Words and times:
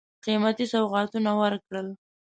قېمتي 0.23 0.65
سوغاتونه 0.71 1.31
ورکړل. 1.41 1.87